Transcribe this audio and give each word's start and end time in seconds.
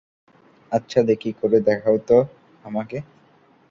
আচ্ছা, 0.71 0.99
দেখি 1.03 1.31
করে 1.41 1.57
দেখাও 1.61 1.97
তো 2.07 2.17
আমাকে। 2.63 2.97